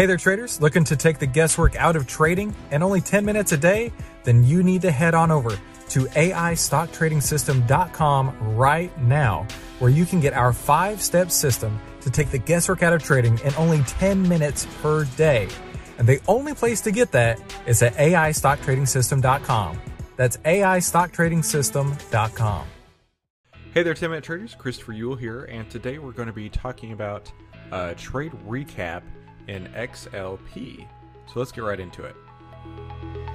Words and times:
Hey 0.00 0.06
there, 0.06 0.16
traders. 0.16 0.62
Looking 0.62 0.84
to 0.84 0.96
take 0.96 1.18
the 1.18 1.26
guesswork 1.26 1.76
out 1.76 1.94
of 1.94 2.06
trading 2.06 2.56
and 2.70 2.82
only 2.82 3.02
10 3.02 3.22
minutes 3.22 3.52
a 3.52 3.58
day? 3.58 3.92
Then 4.24 4.42
you 4.42 4.62
need 4.62 4.80
to 4.80 4.90
head 4.90 5.14
on 5.14 5.30
over 5.30 5.50
to 5.50 6.06
AIStockTradingSystem.com 6.06 8.56
right 8.56 9.02
now, 9.02 9.46
where 9.78 9.90
you 9.90 10.06
can 10.06 10.20
get 10.20 10.32
our 10.32 10.54
five 10.54 11.02
step 11.02 11.30
system 11.30 11.78
to 12.00 12.08
take 12.08 12.30
the 12.30 12.38
guesswork 12.38 12.82
out 12.82 12.94
of 12.94 13.02
trading 13.02 13.38
in 13.40 13.54
only 13.56 13.82
10 13.82 14.26
minutes 14.26 14.66
per 14.80 15.04
day. 15.18 15.48
And 15.98 16.08
the 16.08 16.18
only 16.26 16.54
place 16.54 16.80
to 16.80 16.90
get 16.90 17.12
that 17.12 17.38
is 17.66 17.82
at 17.82 17.92
AIStockTradingSystem.com. 17.96 19.78
That's 20.16 20.38
AIStockTradingSystem.com. 20.38 22.66
Hey 23.74 23.82
there, 23.82 23.92
10 23.92 24.08
Minute 24.08 24.24
Traders. 24.24 24.54
Christopher 24.54 24.94
Uhl 24.94 25.18
here, 25.18 25.44
and 25.44 25.68
today 25.68 25.98
we're 25.98 26.12
going 26.12 26.28
to 26.28 26.32
be 26.32 26.48
talking 26.48 26.92
about 26.92 27.30
a 27.70 27.94
trade 27.94 28.32
recap 28.48 29.02
in 29.48 29.66
XLP. 29.68 30.86
So 31.26 31.38
let's 31.38 31.52
get 31.52 31.64
right 31.64 31.80
into 31.80 32.04
it. 32.04 32.16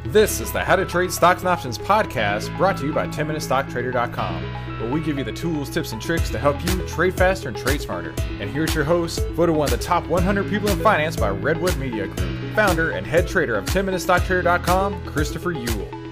This 0.06 0.40
is 0.40 0.52
the 0.52 0.64
How 0.64 0.76
to 0.76 0.86
Trade 0.86 1.12
Stocks 1.12 1.42
and 1.42 1.50
Options 1.50 1.80
podcast 1.80 2.56
brought 2.58 2.78
to 2.78 2.86
you 2.86 2.94
by 2.94 3.08
10MinuteStockTrader.com, 3.08 4.80
where 4.80 4.92
we 4.92 5.02
give 5.02 5.18
you 5.18 5.24
the 5.24 5.32
tools, 5.32 5.70
tips, 5.70 5.94
and 5.94 6.02
tricks 6.02 6.30
to 6.30 6.38
help 6.38 6.64
you 6.68 6.88
trade 6.88 7.16
faster 7.16 7.48
and 7.50 7.58
trade 7.58 7.82
smarter. 7.82 8.14
And 8.40 8.50
here's 8.50 8.76
your 8.76 8.84
host, 8.84 9.26
voted 9.30 9.56
one 9.56 9.72
of 9.72 9.78
the 9.78 9.84
top 9.84 10.06
100 10.06 10.48
people 10.48 10.70
in 10.70 10.80
finance 10.80 11.16
by 11.16 11.30
Redwood 11.30 11.76
Media 11.78 12.06
Group, 12.06 12.56
founder 12.56 12.92
and 12.92 13.06
head 13.06 13.28
trader 13.28 13.56
of 13.56 13.66
10MinuteStockTrader.com, 13.66 15.06
Christopher 15.06 15.54
Uhl. 15.54 16.06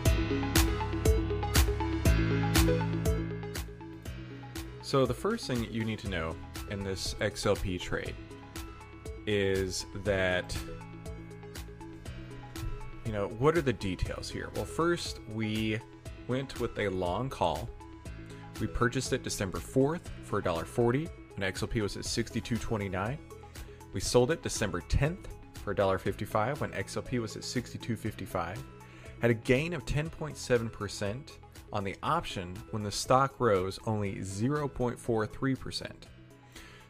So, 4.82 5.06
the 5.06 5.14
first 5.14 5.46
thing 5.48 5.68
you 5.72 5.86
need 5.86 6.00
to 6.00 6.10
know 6.10 6.36
in 6.72 6.84
this 6.84 7.14
XLP 7.20 7.80
trade 7.80 8.16
is 9.26 9.86
that 10.04 10.56
you 13.06 13.12
know, 13.12 13.28
what 13.40 13.58
are 13.58 13.62
the 13.62 13.74
details 13.74 14.30
here? 14.30 14.50
Well, 14.56 14.66
first, 14.66 15.20
we 15.34 15.80
went 16.28 16.60
with 16.60 16.78
a 16.80 16.88
long 16.90 17.30
call. 17.30 17.70
We 18.60 18.68
purchased 18.68 19.14
it 19.14 19.24
December 19.24 19.60
4th 19.60 20.10
for 20.24 20.42
$1.40 20.42 21.10
when 21.36 21.52
XLP 21.52 21.82
was 21.82 21.98
at 21.98 22.04
62.29. 22.04 23.18
We 23.94 24.00
sold 24.00 24.32
it 24.32 24.42
December 24.42 24.82
10th 24.82 25.26
for 25.64 25.76
$1.55 25.76 26.60
when 26.60 26.72
XLP 26.72 27.20
was 27.20 27.36
at 27.36 27.44
62.55. 27.44 28.58
Had 29.22 29.32
a 29.32 29.36
gain 29.36 29.74
of 29.74 29.86
10.7% 29.86 31.32
on 31.72 31.84
the 31.84 31.96
option 32.04 32.56
when 32.72 32.84
the 32.84 32.92
stock 32.92 33.40
rose 33.40 33.80
only 33.86 34.16
0.43%. 34.16 35.92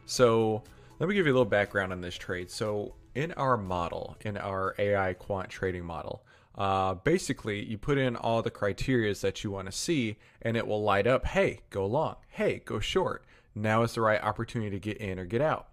So, 0.05 0.63
let 1.03 1.09
me 1.09 1.15
give 1.15 1.25
you 1.25 1.33
a 1.33 1.35
little 1.35 1.43
background 1.43 1.91
on 1.91 1.99
this 1.99 2.15
trade. 2.15 2.49
So, 2.49 2.93
in 3.13 3.33
our 3.33 3.57
model, 3.57 4.15
in 4.21 4.37
our 4.37 4.73
AI 4.79 5.11
quant 5.15 5.49
trading 5.49 5.83
model, 5.83 6.23
uh, 6.55 6.93
basically 6.93 7.61
you 7.61 7.77
put 7.77 7.97
in 7.97 8.15
all 8.15 8.41
the 8.41 8.49
criterias 8.49 9.19
that 9.19 9.43
you 9.43 9.51
want 9.51 9.65
to 9.65 9.73
see 9.73 10.15
and 10.41 10.55
it 10.55 10.65
will 10.65 10.81
light 10.81 11.05
up 11.05 11.25
hey 11.25 11.59
go 11.71 11.85
long. 11.85 12.15
Hey 12.29 12.61
go 12.63 12.79
short. 12.79 13.25
Now 13.53 13.83
is 13.83 13.95
the 13.95 13.99
right 13.99 14.23
opportunity 14.23 14.71
to 14.71 14.79
get 14.79 14.95
in 14.95 15.19
or 15.19 15.25
get 15.25 15.41
out. 15.41 15.67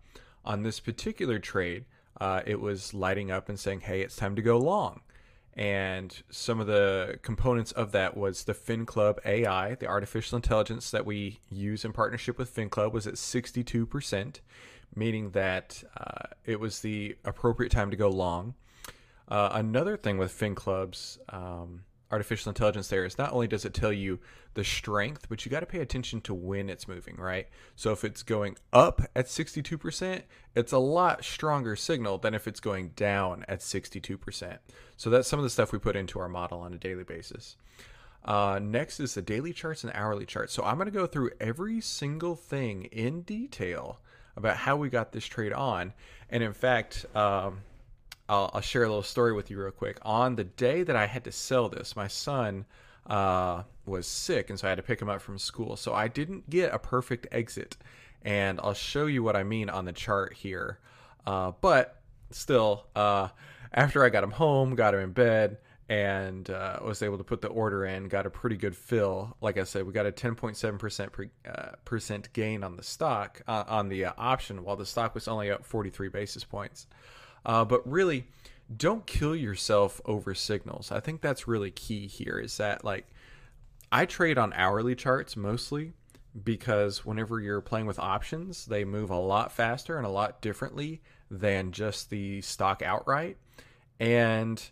On 0.45 0.65
this 0.65 0.81
particular 0.81 1.39
trade 1.39 1.85
uh, 2.21 2.41
it 2.45 2.61
was 2.61 2.93
lighting 2.93 3.31
up 3.31 3.49
and 3.49 3.61
saying 3.61 3.83
hey 3.83 4.01
it's 4.01 4.17
time 4.17 4.35
to 4.35 4.43
go 4.43 4.59
long. 4.59 5.01
And 5.55 6.23
some 6.31 6.59
of 6.59 6.67
the 6.67 7.21
components 7.23 7.71
of 7.71 7.93
that 7.93 8.17
was 8.17 8.45
the 8.45 8.55
FinClub 8.55 9.25
AI, 9.25 9.77
the 9.77 9.87
artificial 9.87 10.37
intelligence 10.37 10.91
that 10.91 11.07
we 11.07 11.39
use 11.51 11.85
in 11.85 11.93
partnership 11.93 12.37
with 12.39 12.55
FinClub, 12.55 12.93
was 12.93 13.07
at 13.07 13.15
62% 13.15 14.41
meaning 14.95 15.31
that 15.31 15.83
uh, 15.97 16.29
it 16.45 16.59
was 16.59 16.81
the 16.81 17.17
appropriate 17.25 17.71
time 17.71 17.91
to 17.91 17.97
go 17.97 18.09
long. 18.09 18.55
Uh, 19.29 19.51
another 19.53 19.97
thing 19.97 20.19
with 20.19 20.37
FinClub's 20.37 21.19
um, 21.29 21.83
artificial 22.11 22.51
intelligence 22.51 22.89
there 22.89 23.05
is 23.05 23.19
not 23.19 23.33
only 23.33 23.47
does 23.47 23.65
it 23.65 23.75
tell 23.75 23.93
you 23.93 24.19
the 24.55 24.65
strength, 24.65 25.29
but 25.29 25.45
you 25.45 25.51
got 25.51 25.61
to 25.61 25.67
pay 25.67 25.81
attention 25.81 26.21
to 26.23 26.35
when 26.35 26.69
it's 26.69 26.89
moving, 26.89 27.17
right? 27.17 27.49
So 27.77 27.93
if 27.93 28.03
it's 28.03 28.25
going 28.25 28.57
up 28.73 29.01
at 29.15 29.27
62%, 29.27 30.23
it's 30.57 30.73
a 30.73 30.79
lot 30.79 31.25
stronger 31.25 31.77
signal 31.77 32.19
than 32.19 32.35
if 32.35 32.49
it's 32.49 32.61
going 32.61 32.91
down 32.91 33.45
at 33.47 33.61
62%. 33.61 34.59
So 34.97 35.11
that's 35.11 35.29
some 35.29 35.39
of 35.39 35.45
the 35.45 35.51
stuff 35.51 35.73
we 35.73 35.79
put 35.79 35.95
into 35.95 36.19
our 36.19 36.29
model 36.29 36.61
on 36.61 36.75
a 36.75 36.79
daily 36.79 37.05
basis. 37.05 37.57
Uh, 38.25 38.59
next 38.61 39.01
is 39.01 39.15
the 39.15 39.23
daily 39.23 39.53
charts 39.53 39.85
and 39.85 39.93
hourly 39.95 40.27
charts. 40.27 40.53
So 40.53 40.65
I'm 40.65 40.77
going 40.77 40.87
to 40.87 40.93
go 40.93 41.07
through 41.07 41.31
every 41.41 41.81
single 41.81 42.35
thing 42.35 42.85
in 42.87 43.23
detail 43.23 44.01
about 44.37 44.57
how 44.57 44.77
we 44.77 44.89
got 44.89 45.13
this 45.13 45.25
trade 45.25 45.53
on. 45.53 45.93
And 46.31 46.43
in 46.43 46.53
fact, 46.53 47.07
um, 47.15 47.61
I'll, 48.29 48.51
I'll, 48.55 48.61
share 48.61 48.85
a 48.85 48.89
little 48.89 49.03
story 49.03 49.33
with 49.33 49.51
you 49.51 49.61
real 49.61 49.73
quick. 49.73 49.99
On 50.03 50.37
the 50.37 50.45
day 50.45 50.83
that 50.85 50.95
I 50.95 51.07
had 51.07 51.25
to 51.25 51.33
sell 51.33 51.69
this, 51.69 51.97
my 51.97 52.07
son 52.07 52.65
uh, 53.07 53.65
was 53.87 54.07
sick, 54.07 54.51
and 54.51 54.59
so 54.59 54.69
I 54.69 54.71
had 54.71 54.77
to 54.77 54.83
pick 54.83 55.03
him 55.03 55.09
up 55.09 55.21
from 55.21 55.39
school. 55.39 55.77
So 55.77 55.93
I 55.93 56.09
didn't 56.09 56.49
get 56.49 56.73
a 56.73 56.79
perfect 56.79 57.27
exit, 57.33 57.77
and 58.23 58.61
I'll 58.63 58.75
show 58.75 59.07
you 59.07 59.23
what 59.23 59.35
I 59.35 59.43
mean 59.43 59.69
on 59.69 59.85
the 59.85 59.93
chart 59.93 60.35
here. 60.35 60.79
Uh, 61.27 61.53
but 61.61 62.01
still, 62.31 62.87
uh, 62.95 63.29
after 63.73 64.05
I 64.05 64.09
got 64.09 64.23
him 64.23 64.31
home, 64.31 64.75
got 64.77 64.95
him 64.95 65.01
in 65.01 65.13
bed, 65.13 65.59
and 65.91 66.49
uh, 66.51 66.79
was 66.85 67.03
able 67.03 67.19
to 67.19 67.25
put 67.25 67.43
the 67.43 67.49
order 67.49 67.85
in. 67.85 68.07
Got 68.07 68.25
a 68.25 68.31
pretty 68.31 68.57
good 68.57 68.77
fill. 68.77 69.37
Like 69.41 69.59
I 69.59 69.65
said, 69.65 69.85
we 69.85 69.93
got 69.93 70.07
a 70.07 70.13
10.7 70.13 70.79
percent 70.79 71.13
uh, 71.45 71.71
percent 71.85 72.33
gain 72.33 72.63
on 72.63 72.77
the 72.77 72.83
stock 72.85 73.43
uh, 73.49 73.65
on 73.67 73.89
the 73.89 74.05
uh, 74.07 74.13
option, 74.17 74.63
while 74.63 74.77
the 74.77 74.87
stock 74.87 75.15
was 75.15 75.27
only 75.27 75.51
up 75.51 75.67
43 75.67 76.09
basis 76.09 76.45
points. 76.45 76.87
Uh, 77.45 77.65
but 77.65 77.87
really, 77.91 78.29
don't 78.75 79.05
kill 79.05 79.35
yourself 79.35 80.01
over 80.05 80.33
signals. 80.33 80.93
I 80.93 81.01
think 81.01 81.23
that's 81.23 81.49
really 81.49 81.73
key 81.73 82.07
here. 82.07 82.39
Is 82.39 82.57
that 82.59 82.85
like 82.85 83.09
I 83.91 84.07
trade 84.07 84.39
on 84.39 84.53
hourly 84.53 84.95
charts 84.95 85.37
mostly 85.37 85.93
because 86.45 87.05
whenever 87.05 87.41
you're 87.41 87.61
playing 87.61 87.87
with 87.87 87.99
options, 87.99 88.65
they 88.67 88.85
move 88.85 89.11
a 89.11 89.19
lot 89.19 89.51
faster 89.51 89.97
and 89.97 90.07
a 90.07 90.11
lot 90.11 90.41
differently 90.41 91.03
than 91.29 91.73
just 91.73 92.11
the 92.11 92.43
stock 92.43 92.81
outright, 92.81 93.39
and 93.99 94.71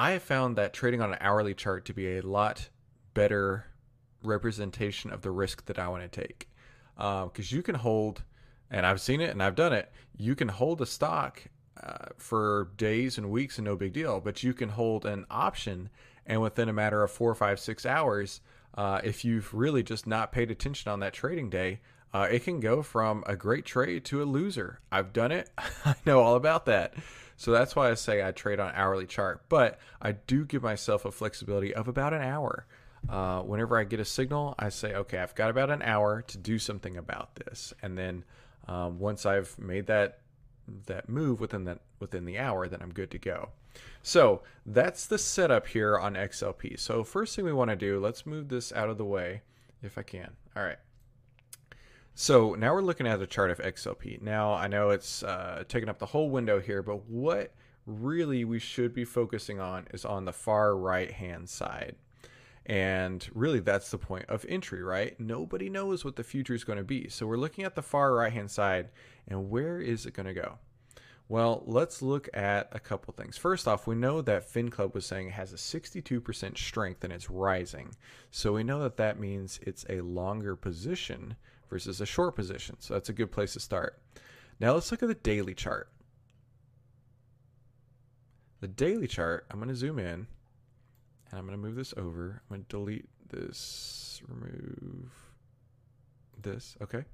I 0.00 0.12
have 0.12 0.22
found 0.22 0.56
that 0.56 0.72
trading 0.72 1.02
on 1.02 1.12
an 1.12 1.18
hourly 1.20 1.52
chart 1.52 1.84
to 1.84 1.92
be 1.92 2.16
a 2.16 2.22
lot 2.22 2.70
better 3.12 3.66
representation 4.22 5.10
of 5.10 5.20
the 5.20 5.30
risk 5.30 5.66
that 5.66 5.78
I 5.78 5.88
want 5.88 6.10
to 6.10 6.20
take. 6.20 6.48
Because 6.96 7.52
uh, 7.52 7.54
you 7.54 7.62
can 7.62 7.74
hold, 7.74 8.22
and 8.70 8.86
I've 8.86 9.02
seen 9.02 9.20
it 9.20 9.28
and 9.28 9.42
I've 9.42 9.54
done 9.54 9.74
it, 9.74 9.92
you 10.16 10.34
can 10.34 10.48
hold 10.48 10.80
a 10.80 10.86
stock 10.86 11.42
uh, 11.82 12.06
for 12.16 12.70
days 12.78 13.18
and 13.18 13.30
weeks 13.30 13.58
and 13.58 13.66
no 13.66 13.76
big 13.76 13.92
deal, 13.92 14.20
but 14.20 14.42
you 14.42 14.54
can 14.54 14.70
hold 14.70 15.04
an 15.04 15.26
option 15.30 15.90
and 16.24 16.40
within 16.40 16.70
a 16.70 16.72
matter 16.72 17.02
of 17.02 17.10
four, 17.10 17.34
five, 17.34 17.60
six 17.60 17.84
hours, 17.84 18.40
uh, 18.78 19.02
if 19.04 19.22
you've 19.22 19.52
really 19.52 19.82
just 19.82 20.06
not 20.06 20.32
paid 20.32 20.50
attention 20.50 20.90
on 20.90 21.00
that 21.00 21.12
trading 21.12 21.50
day, 21.50 21.80
uh, 22.14 22.26
it 22.30 22.44
can 22.44 22.58
go 22.58 22.82
from 22.82 23.22
a 23.26 23.36
great 23.36 23.66
trade 23.66 24.06
to 24.06 24.22
a 24.22 24.24
loser. 24.24 24.80
I've 24.90 25.12
done 25.12 25.30
it. 25.30 25.50
I 25.84 25.94
know 26.06 26.20
all 26.20 26.36
about 26.36 26.64
that. 26.64 26.94
So 27.40 27.52
that's 27.52 27.74
why 27.74 27.90
I 27.90 27.94
say 27.94 28.22
I 28.22 28.32
trade 28.32 28.60
on 28.60 28.70
hourly 28.74 29.06
chart, 29.06 29.48
but 29.48 29.78
I 30.02 30.12
do 30.12 30.44
give 30.44 30.62
myself 30.62 31.06
a 31.06 31.10
flexibility 31.10 31.74
of 31.74 31.88
about 31.88 32.12
an 32.12 32.20
hour. 32.20 32.66
Uh, 33.08 33.40
whenever 33.40 33.78
I 33.78 33.84
get 33.84 33.98
a 33.98 34.04
signal, 34.04 34.54
I 34.58 34.68
say, 34.68 34.92
okay, 34.92 35.16
I've 35.16 35.34
got 35.34 35.48
about 35.48 35.70
an 35.70 35.80
hour 35.80 36.20
to 36.20 36.36
do 36.36 36.58
something 36.58 36.98
about 36.98 37.36
this, 37.36 37.72
and 37.80 37.96
then 37.96 38.24
um, 38.68 38.98
once 38.98 39.24
I've 39.24 39.58
made 39.58 39.86
that 39.86 40.18
that 40.84 41.08
move 41.08 41.40
within 41.40 41.64
that 41.64 41.78
within 41.98 42.26
the 42.26 42.38
hour, 42.38 42.68
then 42.68 42.82
I'm 42.82 42.92
good 42.92 43.10
to 43.12 43.18
go. 43.18 43.48
So 44.02 44.42
that's 44.66 45.06
the 45.06 45.16
setup 45.16 45.66
here 45.68 45.98
on 45.98 46.16
XLP. 46.16 46.78
So 46.78 47.02
first 47.02 47.34
thing 47.34 47.46
we 47.46 47.54
want 47.54 47.70
to 47.70 47.76
do, 47.76 47.98
let's 47.98 48.26
move 48.26 48.50
this 48.50 48.70
out 48.70 48.90
of 48.90 48.98
the 48.98 49.06
way 49.06 49.40
if 49.82 49.96
I 49.96 50.02
can. 50.02 50.32
All 50.54 50.62
right. 50.62 50.78
So 52.14 52.54
now 52.54 52.74
we're 52.74 52.82
looking 52.82 53.06
at 53.06 53.22
a 53.22 53.26
chart 53.26 53.50
of 53.50 53.58
XLP. 53.58 54.20
Now 54.20 54.52
I 54.52 54.68
know 54.68 54.90
it's 54.90 55.22
uh, 55.22 55.64
taking 55.68 55.88
up 55.88 55.98
the 55.98 56.06
whole 56.06 56.30
window 56.30 56.60
here, 56.60 56.82
but 56.82 57.06
what 57.08 57.54
really 57.86 58.44
we 58.44 58.58
should 58.58 58.94
be 58.94 59.04
focusing 59.04 59.60
on 59.60 59.86
is 59.92 60.04
on 60.04 60.24
the 60.24 60.32
far 60.32 60.76
right 60.76 61.10
hand 61.10 61.48
side. 61.48 61.96
And 62.66 63.26
really, 63.34 63.60
that's 63.60 63.90
the 63.90 63.98
point 63.98 64.26
of 64.28 64.44
entry, 64.48 64.82
right? 64.82 65.18
Nobody 65.18 65.68
knows 65.68 66.04
what 66.04 66.16
the 66.16 66.22
future 66.22 66.54
is 66.54 66.62
going 66.62 66.78
to 66.78 66.84
be. 66.84 67.08
So 67.08 67.26
we're 67.26 67.36
looking 67.36 67.64
at 67.64 67.74
the 67.74 67.82
far 67.82 68.14
right 68.14 68.32
hand 68.32 68.50
side, 68.50 68.90
and 69.26 69.50
where 69.50 69.80
is 69.80 70.06
it 70.06 70.14
going 70.14 70.26
to 70.26 70.34
go? 70.34 70.58
Well, 71.30 71.62
let's 71.64 72.02
look 72.02 72.28
at 72.34 72.68
a 72.72 72.80
couple 72.80 73.14
things. 73.14 73.38
First 73.38 73.68
off, 73.68 73.86
we 73.86 73.94
know 73.94 74.20
that 74.20 74.52
FinClub 74.52 74.94
was 74.94 75.06
saying 75.06 75.28
it 75.28 75.34
has 75.34 75.52
a 75.52 75.56
62% 75.56 76.58
strength 76.58 77.04
and 77.04 77.12
it's 77.12 77.30
rising. 77.30 77.94
So 78.32 78.54
we 78.54 78.64
know 78.64 78.82
that 78.82 78.96
that 78.96 79.20
means 79.20 79.60
it's 79.62 79.86
a 79.88 80.00
longer 80.00 80.56
position 80.56 81.36
versus 81.70 82.00
a 82.00 82.06
short 82.06 82.36
position. 82.36 82.76
So 82.80 82.94
that's 82.94 83.08
a 83.08 83.14
good 83.14 83.32
place 83.32 83.54
to 83.54 83.60
start. 83.60 84.02
Now 84.58 84.74
let's 84.74 84.90
look 84.90 85.02
at 85.02 85.08
the 85.08 85.14
daily 85.14 85.54
chart. 85.54 85.90
The 88.60 88.68
daily 88.68 89.06
chart, 89.06 89.46
I'm 89.50 89.58
going 89.58 89.70
to 89.70 89.74
zoom 89.74 89.98
in 89.98 90.26
and 91.30 91.38
I'm 91.38 91.46
going 91.46 91.56
to 91.56 91.64
move 91.64 91.76
this 91.76 91.94
over. 91.96 92.42
I'm 92.50 92.56
going 92.56 92.64
to 92.64 92.68
delete 92.68 93.08
this, 93.30 94.20
remove 94.28 95.10
this. 96.42 96.76
Okay. 96.82 97.04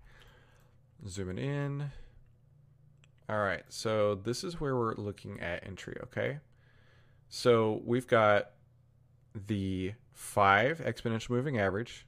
Zooming 1.06 1.38
in. 1.38 1.92
All 3.28 3.38
right, 3.40 3.64
so 3.68 4.14
this 4.14 4.44
is 4.44 4.60
where 4.60 4.76
we're 4.76 4.94
looking 4.94 5.40
at 5.40 5.66
entry, 5.66 5.96
okay? 6.04 6.38
So 7.28 7.82
we've 7.84 8.06
got 8.06 8.52
the 9.46 9.94
5 10.12 10.78
exponential 10.78 11.30
moving 11.30 11.58
average, 11.58 12.06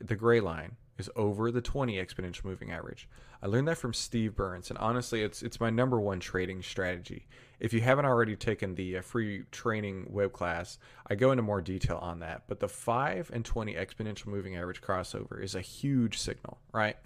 the 0.00 0.16
gray 0.16 0.40
line 0.40 0.76
is 1.02 1.10
over 1.16 1.50
the 1.50 1.60
20 1.60 1.96
exponential 1.96 2.44
moving 2.44 2.70
average. 2.70 3.08
I 3.42 3.48
learned 3.48 3.66
that 3.66 3.78
from 3.78 3.92
Steve 3.92 4.36
Burns, 4.36 4.70
and 4.70 4.78
honestly, 4.78 5.22
it's 5.22 5.42
it's 5.42 5.58
my 5.58 5.68
number 5.68 6.00
one 6.00 6.20
trading 6.20 6.62
strategy. 6.62 7.26
If 7.58 7.72
you 7.72 7.80
haven't 7.80 8.04
already 8.04 8.36
taken 8.36 8.76
the 8.76 8.98
uh, 8.98 9.02
free 9.02 9.42
training 9.50 10.06
web 10.10 10.32
class, 10.32 10.78
I 11.08 11.16
go 11.16 11.32
into 11.32 11.42
more 11.42 11.60
detail 11.60 11.98
on 11.98 12.20
that. 12.20 12.44
But 12.46 12.60
the 12.60 12.68
5 12.68 13.30
and 13.34 13.44
20 13.44 13.74
exponential 13.74 14.26
moving 14.26 14.56
average 14.56 14.80
crossover 14.80 15.42
is 15.42 15.56
a 15.56 15.60
huge 15.60 16.18
signal, 16.18 16.58
right? 16.72 16.96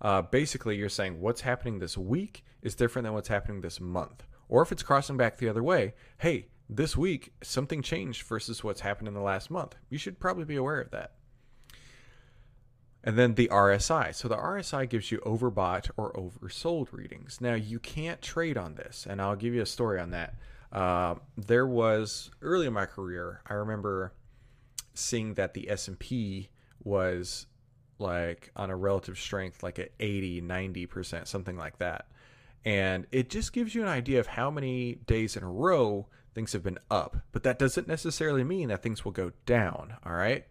Uh, 0.00 0.22
basically, 0.22 0.76
you're 0.76 0.88
saying 0.88 1.20
what's 1.20 1.40
happening 1.40 1.80
this 1.80 1.98
week 1.98 2.44
is 2.62 2.76
different 2.76 3.04
than 3.04 3.14
what's 3.14 3.28
happening 3.28 3.60
this 3.60 3.80
month. 3.80 4.24
Or 4.48 4.62
if 4.62 4.70
it's 4.70 4.84
crossing 4.84 5.16
back 5.16 5.38
the 5.38 5.48
other 5.48 5.64
way, 5.64 5.94
hey, 6.18 6.46
this 6.68 6.96
week 6.96 7.32
something 7.42 7.82
changed 7.82 8.22
versus 8.22 8.62
what's 8.62 8.82
happened 8.82 9.08
in 9.08 9.14
the 9.14 9.20
last 9.20 9.50
month. 9.50 9.74
You 9.88 9.98
should 9.98 10.20
probably 10.20 10.44
be 10.44 10.56
aware 10.56 10.80
of 10.80 10.90
that. 10.92 11.14
And 13.06 13.16
then 13.16 13.36
the 13.36 13.48
RSI. 13.48 14.14
So 14.14 14.26
the 14.26 14.36
RSI 14.36 14.88
gives 14.90 15.10
you 15.12 15.18
overbought 15.18 15.90
or 15.96 16.12
oversold 16.12 16.92
readings. 16.92 17.40
Now 17.40 17.54
you 17.54 17.78
can't 17.78 18.20
trade 18.20 18.58
on 18.58 18.74
this, 18.74 19.06
and 19.08 19.22
I'll 19.22 19.36
give 19.36 19.54
you 19.54 19.62
a 19.62 19.66
story 19.66 20.00
on 20.00 20.10
that. 20.10 20.34
Uh, 20.72 21.14
there 21.36 21.66
was 21.66 22.30
early 22.42 22.66
in 22.66 22.72
my 22.72 22.84
career, 22.84 23.40
I 23.46 23.54
remember 23.54 24.12
seeing 24.92 25.34
that 25.34 25.54
the 25.54 25.70
S&P 25.70 26.48
was 26.82 27.46
like 27.98 28.50
on 28.56 28.70
a 28.70 28.76
relative 28.76 29.18
strength 29.18 29.62
like 29.62 29.78
at 29.78 29.90
80 29.98 30.42
90% 30.42 31.26
something 31.26 31.56
like 31.56 31.78
that 31.78 32.06
and 32.64 33.06
it 33.10 33.30
just 33.30 33.52
gives 33.52 33.74
you 33.74 33.82
an 33.82 33.88
idea 33.88 34.20
of 34.20 34.26
how 34.26 34.50
many 34.50 34.96
days 35.06 35.36
in 35.36 35.42
a 35.42 35.50
row 35.50 36.06
things 36.34 36.52
have 36.52 36.62
been 36.62 36.78
up 36.90 37.16
but 37.32 37.42
that 37.42 37.58
doesn't 37.58 37.88
necessarily 37.88 38.44
mean 38.44 38.68
that 38.68 38.82
things 38.82 39.04
will 39.04 39.12
go 39.12 39.32
down 39.46 39.94
all 40.04 40.12
right 40.12 40.46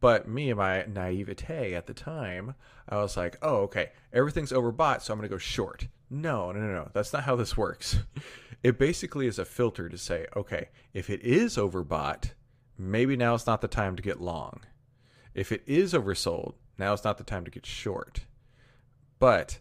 but 0.00 0.28
me 0.28 0.50
and 0.50 0.58
my 0.58 0.84
naivete 0.86 1.74
at 1.74 1.86
the 1.86 1.94
time 1.94 2.54
i 2.88 2.96
was 2.96 3.16
like 3.16 3.36
oh 3.42 3.56
okay 3.56 3.90
everything's 4.12 4.52
overbought 4.52 5.02
so 5.02 5.12
i'm 5.12 5.18
going 5.18 5.28
to 5.28 5.34
go 5.34 5.38
short 5.38 5.88
no 6.10 6.52
no 6.52 6.60
no 6.60 6.72
no 6.72 6.90
that's 6.92 7.12
not 7.12 7.24
how 7.24 7.36
this 7.36 7.56
works 7.56 7.98
it 8.62 8.78
basically 8.78 9.26
is 9.26 9.38
a 9.38 9.44
filter 9.44 9.88
to 9.88 9.98
say 9.98 10.26
okay 10.36 10.68
if 10.92 11.10
it 11.10 11.20
is 11.22 11.56
overbought 11.56 12.32
maybe 12.76 13.16
now 13.16 13.34
is 13.34 13.46
not 13.46 13.60
the 13.60 13.68
time 13.68 13.96
to 13.96 14.02
get 14.02 14.20
long 14.20 14.60
if 15.34 15.52
it 15.52 15.62
is 15.66 15.92
oversold 15.92 16.54
now 16.78 16.92
is 16.92 17.04
not 17.04 17.18
the 17.18 17.24
time 17.24 17.44
to 17.44 17.50
get 17.50 17.66
short. 17.66 18.26
But 19.18 19.58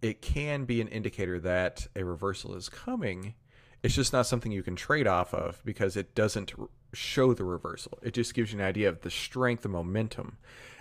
it 0.00 0.22
can 0.22 0.64
be 0.64 0.80
an 0.80 0.88
indicator 0.88 1.38
that 1.40 1.86
a 1.94 2.04
reversal 2.04 2.54
is 2.54 2.68
coming. 2.68 3.34
It's 3.82 3.94
just 3.94 4.12
not 4.12 4.26
something 4.26 4.50
you 4.50 4.62
can 4.62 4.76
trade 4.76 5.06
off 5.06 5.34
of 5.34 5.62
because 5.64 5.96
it 5.96 6.14
doesn't 6.14 6.52
show 6.92 7.34
the 7.34 7.44
reversal. 7.44 7.98
It 8.02 8.14
just 8.14 8.34
gives 8.34 8.52
you 8.52 8.58
an 8.58 8.64
idea 8.64 8.88
of 8.88 9.02
the 9.02 9.10
strength 9.10 9.64
and 9.64 9.72
momentum. 9.72 10.38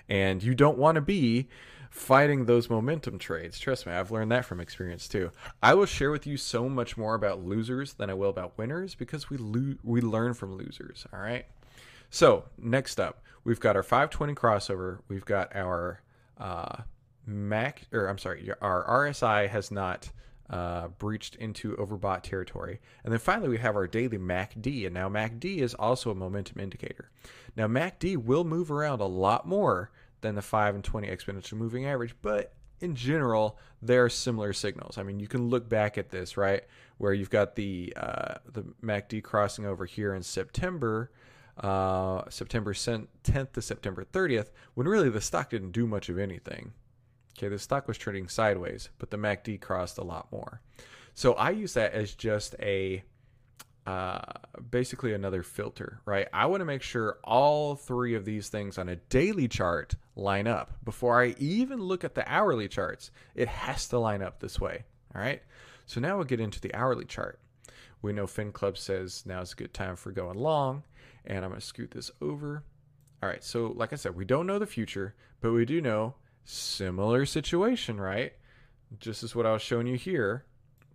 And 0.08 0.42
you 0.42 0.56
don't 0.56 0.78
want 0.78 0.96
to 0.96 1.02
be 1.02 1.48
fighting 1.90 2.46
those 2.46 2.70
momentum 2.70 3.20
trades. 3.20 3.60
Trust 3.60 3.86
me, 3.86 3.94
I've 3.94 4.12
learned 4.12 4.32
that 4.32 4.46
from 4.46 4.60
experience 4.60 5.08
too. 5.08 5.32
I 5.62 5.74
will 5.74 5.86
share 5.86 6.12
with 6.12 6.28
you 6.28 6.38
so 6.38 6.70
much 6.70 6.98
more 6.98 7.16
about 7.16 7.44
losers 7.44 7.94
than 7.94 8.10
I 8.10 8.14
will 8.14 8.30
about 8.30 8.58
winners 8.58 8.96
because 8.96 9.30
we 9.30 9.38
lo- 9.38 9.78
we 9.84 10.02
learn 10.02 10.34
from 10.34 10.56
losers, 10.56 11.06
all 11.14 11.20
right? 11.20 11.46
So, 12.10 12.46
next 12.58 13.00
up, 13.00 13.22
we've 13.44 13.60
got 13.60 13.76
our 13.76 13.84
520 13.84 14.34
crossover. 14.34 15.00
We've 15.08 15.26
got 15.26 15.56
our 15.56 16.02
uh, 16.40 16.84
Mac, 17.26 17.84
or 17.92 18.08
I'm 18.08 18.18
sorry, 18.18 18.52
our 18.62 19.08
RSI 19.08 19.48
has 19.50 19.72
not 19.72 20.10
uh, 20.50 20.88
breached 20.88 21.36
into 21.36 21.76
overbought 21.76 22.24
territory. 22.24 22.80
And 23.04 23.12
then 23.12 23.20
finally, 23.20 23.50
we 23.50 23.58
have 23.60 23.76
our 23.76 23.88
daily 23.88 24.18
MACD. 24.18 24.86
And 24.86 24.94
now 24.94 25.10
MACD 25.10 25.60
is 25.60 25.74
also 25.76 26.12
a 26.12 26.16
momentum 26.16 26.60
indicator. 26.60 27.12
Now, 27.56 27.68
MACD 27.68 28.18
will 28.18 28.44
move 28.44 28.72
around 28.72 29.02
a 29.02 29.06
lot 29.06 29.48
more 29.48 29.92
than 30.22 30.36
the 30.36 30.42
5 30.42 30.76
and 30.76 30.84
20 30.84 31.08
exponential 31.08 31.54
moving 31.54 31.86
average, 31.86 32.16
but 32.22 32.54
in 32.82 32.96
general, 32.96 33.58
there 33.82 34.06
are 34.06 34.10
similar 34.10 34.54
signals. 34.54 34.98
I 34.98 35.04
mean, 35.04 35.20
you 35.20 35.28
can 35.28 35.50
look 35.50 35.68
back 35.68 35.98
at 35.98 36.10
this, 36.10 36.38
right, 36.38 36.64
where 36.98 37.14
you've 37.14 37.30
got 37.30 37.56
the 37.56 37.94
uh, 37.96 38.36
the 38.52 38.64
MACD 38.84 39.24
crossing 39.24 39.66
over 39.66 39.86
here 39.86 40.14
in 40.14 40.24
September, 40.24 41.12
uh, 41.58 42.24
September 42.30 42.74
10th 42.74 43.52
to 43.54 43.62
September 43.62 44.06
30th, 44.06 44.52
when 44.74 44.88
really 44.88 45.10
the 45.10 45.22
stock 45.22 45.50
didn't 45.50 45.72
do 45.72 45.86
much 45.86 46.10
of 46.10 46.18
anything. 46.18 46.74
Okay, 47.40 47.48
the 47.48 47.58
stock 47.58 47.88
was 47.88 47.98
trading 47.98 48.28
sideways, 48.28 48.90
but 48.98 49.12
the 49.12 49.18
MACD 49.18 49.62
crossed 49.62 49.98
a 49.98 50.04
lot 50.04 50.30
more. 50.30 50.60
So 51.14 51.36
I 51.36 51.52
use 51.52 51.74
that 51.76 51.94
as 51.94 52.14
just 52.14 52.54
a 52.60 53.02
uh, 53.88 54.20
basically 54.70 55.14
another 55.14 55.42
filter, 55.42 56.02
right? 56.04 56.28
I 56.34 56.48
want 56.48 56.60
to 56.60 56.66
make 56.66 56.82
sure 56.82 57.18
all 57.24 57.76
three 57.76 58.14
of 58.14 58.26
these 58.26 58.50
things 58.50 58.78
on 58.78 58.90
a 58.90 58.98
daily 58.98 59.48
chart 59.48 59.96
line 60.18 60.48
up 60.48 60.74
before 60.84 61.24
I 61.24 61.34
even 61.40 61.82
look 61.82 62.04
at 62.04 62.14
the 62.14 62.30
hourly 62.30 62.68
charts. 62.68 63.10
It 63.36 63.48
has 63.48 63.88
to 63.88 64.00
line 64.00 64.22
up 64.22 64.42
this 64.42 64.60
way, 64.60 64.84
all 65.16 65.22
right? 65.22 65.42
So 65.86 66.02
now 66.02 66.18
we'll 66.18 66.26
get 66.26 66.42
into 66.42 66.60
the 66.60 66.76
hourly 66.76 67.06
chart. 67.06 67.40
We 68.02 68.12
know 68.12 68.26
FinClub 68.26 68.78
says 68.78 69.24
now 69.26 69.40
is 69.40 69.54
a 69.54 69.56
good 69.56 69.74
time 69.74 69.96
for 69.96 70.12
going 70.12 70.38
long. 70.38 70.84
And 71.24 71.46
I'm 71.46 71.52
going 71.52 71.62
to 71.62 71.66
scoot 71.66 71.92
this 71.92 72.12
over. 72.22 72.64
All 73.24 73.30
right, 73.30 73.44
so 73.44 73.74
like 73.76 73.94
I 73.94 73.96
said, 73.96 74.16
we 74.16 74.26
don't 74.26 74.46
know 74.46 74.60
the 74.60 74.66
future, 74.66 75.16
but 75.40 75.54
we 75.54 75.64
do 75.64 75.80
know 75.80 76.16
similar 76.50 77.26
situation, 77.26 78.00
right? 78.00 78.34
Just 79.00 79.24
as 79.24 79.36
what 79.36 79.46
I 79.46 79.54
was 79.54 79.62
showing 79.62 79.88
you 79.88 79.96
here. 79.96 80.46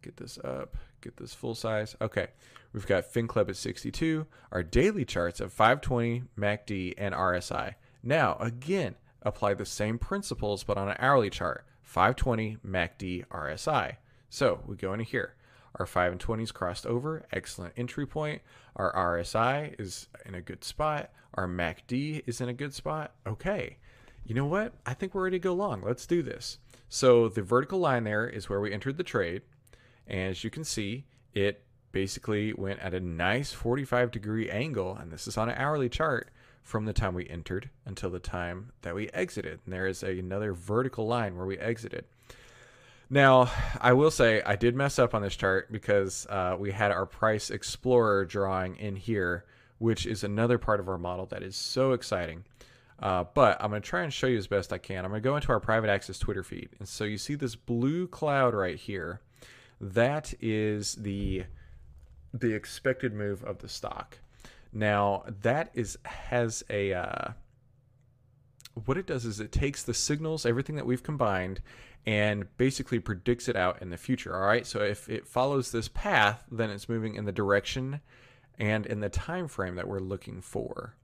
Get 0.03 0.17
this 0.17 0.39
up, 0.45 0.77
get 1.01 1.17
this 1.17 1.33
full 1.33 1.55
size. 1.55 1.97
Okay, 2.01 2.29
we've 2.73 2.87
got 2.87 3.11
FinClub 3.11 3.49
at 3.49 3.57
62, 3.57 4.27
our 4.53 4.63
daily 4.63 5.05
charts 5.05 5.41
at 5.41 5.51
520, 5.51 6.25
MACD, 6.37 6.95
and 6.99 7.15
RSI. 7.15 7.75
Now, 8.03 8.37
again, 8.39 8.97
apply 9.23 9.55
the 9.55 9.65
same 9.65 9.99
principles, 9.99 10.65
but 10.65 10.77
on 10.77 10.91
an 10.91 10.97
hourly 10.99 11.31
chart 11.31 11.65
520, 11.83 12.59
MACD, 12.67 13.25
RSI. 13.29 13.97
So 14.29 14.61
we 14.67 14.77
go 14.77 14.93
into 14.93 15.05
here. 15.05 15.37
Our 15.77 15.87
5 15.87 16.13
and 16.13 16.21
20s 16.21 16.53
crossed 16.53 16.87
over, 16.87 17.25
excellent 17.33 17.75
entry 17.77 18.07
point. 18.07 18.43
Our 18.77 18.93
RSI 18.93 19.81
is 19.81 20.09
in 20.27 20.35
a 20.35 20.41
good 20.41 20.63
spot. 20.63 21.11
Our 21.35 21.49
MACD 21.49 22.23
is 22.27 22.41
in 22.41 22.49
a 22.49 22.55
good 22.55 22.75
spot. 22.75 23.15
Okay, 23.27 23.79
you 24.25 24.35
know 24.35 24.47
what? 24.47 24.73
I 24.87 24.95
think 24.95 25.15
we're 25.15 25.25
ready 25.25 25.39
to 25.39 25.43
go 25.43 25.55
long. 25.55 25.83
Let's 25.83 26.07
do 26.07 26.23
this. 26.23 26.59
So 26.89 27.29
the 27.29 27.43
vertical 27.43 27.79
line 27.79 28.05
there 28.05 28.27
is 28.27 28.49
where 28.49 28.61
we 28.61 28.73
entered 28.73 28.97
the 28.97 29.03
trade. 29.03 29.43
And 30.07 30.31
as 30.31 30.45
you 30.45 30.51
can 30.51 30.65
see, 30.65 31.05
it 31.33 31.63
basically 31.93 32.53
went 32.53 32.81
at 32.81 32.95
a 32.95 33.01
nice 33.01 33.53
45 33.53 34.11
degree 34.11 34.51
angle. 34.51 34.97
And 34.97 35.11
this 35.11 35.27
is 35.27 35.37
on 35.37 35.49
an 35.49 35.57
hourly 35.57 35.89
chart 35.89 36.31
from 36.63 36.87
the 36.87 36.93
time 36.93 37.15
we 37.15 37.29
entered 37.29 37.69
until 37.85 38.11
the 38.11 38.19
time 38.19 38.73
that 38.83 38.95
we 38.95 39.09
exited. 39.11 39.61
And 39.65 39.73
there 39.73 39.87
is 39.87 40.03
a, 40.03 40.19
another 40.19 40.53
vertical 40.53 41.07
line 41.07 41.37
where 41.37 41.47
we 41.47 41.59
exited. 41.59 42.07
Now, 43.11 43.51
I 43.81 43.93
will 43.93 44.11
say 44.11 44.43
I 44.43 44.57
did 44.57 44.75
mess 44.75 44.99
up 44.99 45.15
on 45.15 45.23
this 45.23 45.37
chart 45.37 45.71
because 45.71 46.27
uh, 46.31 46.57
we 46.59 46.73
had 46.73 46.91
our 46.91 47.05
price 47.05 47.51
explorer 47.51 48.25
drawing 48.25 48.77
in 48.77 48.97
here, 48.97 49.45
which 49.79 50.07
is 50.07 50.25
another 50.25 50.57
part 50.57 50.81
of 50.81 50.89
our 50.89 50.97
model 50.97 51.27
that 51.27 51.43
is 51.43 51.55
so 51.55 51.93
exciting. 51.93 52.45
Uh, 53.01 53.25
but 53.35 53.57
I'm 53.61 53.71
going 53.71 53.83
to 53.83 53.89
try 53.89 54.03
and 54.03 54.13
show 54.13 54.27
you 54.27 54.39
as 54.39 54.47
best 54.47 54.73
I 54.73 54.79
can. 54.79 55.05
I'm 55.05 55.11
going 55.11 55.23
to 55.23 55.29
go 55.29 55.37
into 55.37 55.51
our 55.53 55.61
private 55.61 55.91
access 55.91 56.19
Twitter 56.19 56.43
feed. 56.43 56.71
And 56.79 56.89
so 56.89 57.05
you 57.05 57.19
see 57.19 57.35
this 57.35 57.57
blue 57.57 58.07
cloud 58.07 58.55
right 58.55 58.77
here. 58.77 59.21
That 59.81 60.33
is 60.41 60.95
the 60.95 61.45
the 62.33 62.53
expected 62.53 63.13
move 63.13 63.45
of 63.45 63.59
the 63.59 63.69
stock. 63.69 64.19
Now, 64.73 65.25
that 65.43 65.71
is 65.75 65.99
has 66.05 66.65
a 66.71 66.93
uh, 66.93 67.33
what 68.87 68.97
it 68.97 69.07
does 69.07 69.25
is 69.25 69.41
it 69.41 69.53
takes 69.53 69.83
the 69.83 69.95
signals, 69.95 70.45
everything 70.45 70.77
that 70.77 70.87
we've 70.87 71.03
combined, 71.03 71.63
and 72.07 72.45
basically 72.57 72.99
predicts 72.99 73.49
it 73.49 73.57
out 73.57 73.81
in 73.81 73.91
the 73.91 73.97
future. 73.97 74.35
All 74.35 74.47
right. 74.47 74.67
So 74.67 74.81
if 74.81 75.09
it 75.09 75.27
follows 75.27 75.71
this 75.71 75.89
path, 75.89 76.45
then 76.51 76.71
it's 76.71 76.89
moving 76.89 77.15
in 77.15 77.25
the 77.25 77.33
direction 77.33 78.01
and 78.59 78.87
in 78.87 79.01
the 79.01 79.09
time 79.09 79.49
frame 79.49 79.77
that 79.77 79.89
we're 79.89 80.01
looking 80.01 80.41
for. 80.41 80.95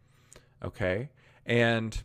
Okay. 0.63 1.11
And 1.47 2.03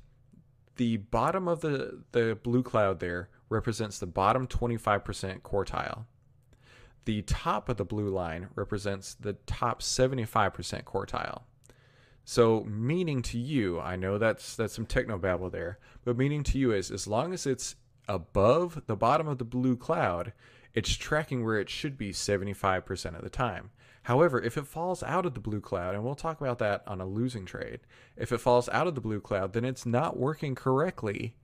the 0.78 0.98
bottom 0.98 1.48
of 1.48 1.62
the, 1.62 2.04
the 2.12 2.38
blue 2.42 2.64
cloud 2.64 3.00
there 3.00 3.30
represents 3.50 4.00
the 4.00 4.08
bottom 4.08 4.48
25% 4.48 5.42
quartile. 5.42 6.06
The 7.06 7.22
top 7.22 7.70
of 7.70 7.78
the 7.78 7.86
blue 7.86 8.10
line 8.10 8.50
represents 8.56 9.14
the 9.14 9.34
top 9.46 9.82
75% 9.82 10.84
quartile. 10.84 11.44
So 12.24 12.64
meaning 12.64 13.22
to 13.24 13.38
you, 13.38 13.80
I 13.80 13.96
know 13.96 14.18
that's 14.18 14.56
that's 14.56 14.74
some 14.74 14.88
techno 14.88 15.20
babble 15.20 15.52
there, 15.52 15.78
but 16.04 16.18
meaning 16.18 16.42
to 16.46 16.58
you 16.58 16.72
is 16.72 16.90
as 16.90 17.06
long 17.06 17.34
as 17.34 17.46
it's 17.46 17.76
above 18.08 18.82
the 18.88 18.96
bottom 18.96 19.28
of 19.28 19.38
the 19.38 19.46
blue 19.46 19.78
cloud, 19.78 20.34
it's 20.74 20.96
tracking 20.96 21.46
where 21.46 21.60
it 21.60 21.70
should 21.70 21.98
be 21.98 22.12
75% 22.12 23.16
of 23.16 23.24
the 23.24 23.30
time. 23.30 23.70
However, 24.06 24.40
if 24.40 24.56
it 24.56 24.68
falls 24.68 25.02
out 25.02 25.26
of 25.26 25.34
the 25.34 25.40
blue 25.40 25.60
cloud, 25.60 25.96
and 25.96 26.04
we'll 26.04 26.14
talk 26.14 26.40
about 26.40 26.60
that 26.60 26.84
on 26.86 27.02
a 27.02 27.08
losing 27.08 27.44
trade, 27.44 27.80
if 28.16 28.32
it 28.32 28.38
falls 28.38 28.70
out 28.70 28.86
of 28.86 28.94
the 28.94 29.02
blue 29.02 29.20
cloud, 29.20 29.54
then 29.54 29.66
it's 29.66 29.84
not 29.84 30.16
working 30.16 30.54
correctly 30.54 31.36